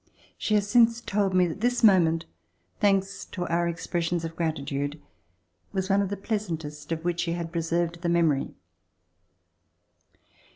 She 0.35 0.55
has 0.55 0.67
since 0.67 0.99
told 0.99 1.35
me 1.35 1.45
that 1.45 1.61
this 1.61 1.83
moment, 1.83 2.25
thanks 2.79 3.23
to 3.25 3.45
our 3.49 3.67
expressions 3.67 4.25
of 4.25 4.35
gratitude, 4.35 4.99
was 5.73 5.91
one 5.91 6.01
of 6.01 6.09
the 6.09 6.17
pleasantest 6.17 6.91
of 6.91 7.05
which 7.05 7.19
she 7.19 7.33
had 7.33 7.51
preserved 7.51 8.01
the 8.01 8.09
memory. 8.09 8.55